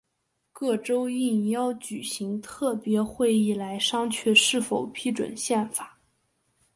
[0.51, 5.99] 各州应邀举行特别会议来商榷是否批准宪法。